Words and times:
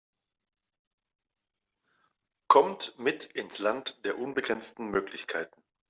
Kommt 2.47 2.97
mit 2.97 3.23
ins 3.23 3.59
Land 3.59 4.03
der 4.03 4.17
unbegrenzten 4.17 4.89
Möglichkeiten! 4.89 5.61